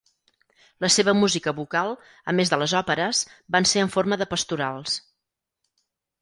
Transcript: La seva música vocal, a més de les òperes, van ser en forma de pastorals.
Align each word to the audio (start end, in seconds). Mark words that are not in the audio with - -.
La 0.85 0.89
seva 0.93 1.13
música 1.17 1.53
vocal, 1.59 1.93
a 2.33 2.35
més 2.39 2.53
de 2.53 2.59
les 2.61 2.73
òperes, 2.79 3.21
van 3.57 3.69
ser 3.73 3.85
en 3.85 3.93
forma 3.97 4.19
de 4.23 4.29
pastorals. 4.33 4.97